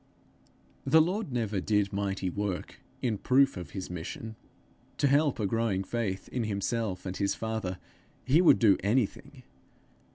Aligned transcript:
The 0.83 0.99
Lord 0.99 1.31
never 1.31 1.61
did 1.61 1.93
mighty 1.93 2.27
work 2.31 2.79
in 3.03 3.19
proof 3.19 3.55
of 3.55 3.69
his 3.69 3.91
mission; 3.91 4.35
to 4.97 5.07
help 5.07 5.39
a 5.39 5.45
growing 5.45 5.83
faith 5.83 6.27
in 6.29 6.45
himself 6.45 7.05
and 7.05 7.15
his 7.15 7.35
father, 7.35 7.77
he 8.25 8.41
would 8.41 8.57
do 8.57 8.77
anything! 8.83 9.43